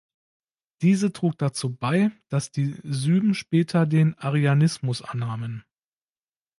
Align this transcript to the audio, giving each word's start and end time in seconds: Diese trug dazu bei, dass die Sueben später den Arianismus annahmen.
Diese 0.81 1.13
trug 1.13 1.37
dazu 1.37 1.75
bei, 1.75 2.09
dass 2.27 2.49
die 2.49 2.75
Sueben 2.83 3.35
später 3.35 3.85
den 3.85 4.17
Arianismus 4.17 5.03
annahmen. 5.03 5.63